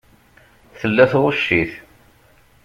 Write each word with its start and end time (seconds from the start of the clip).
Tella 0.79 1.05
tɣucc-it. 1.11 1.71